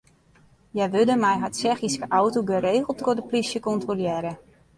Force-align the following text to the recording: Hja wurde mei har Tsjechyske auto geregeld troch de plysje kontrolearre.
Hja 0.73 0.85
wurde 0.93 1.15
mei 1.23 1.35
har 1.43 1.51
Tsjechyske 1.57 2.09
auto 2.21 2.43
geregeld 2.49 2.91
troch 2.99 3.15
de 3.21 3.27
plysje 3.29 3.59
kontrolearre. 3.69 4.33